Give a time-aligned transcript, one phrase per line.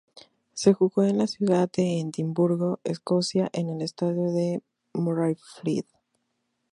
[0.55, 5.85] Se jugó en la ciudad de Edimburgo, Escocia en el Estadio Murrayfield.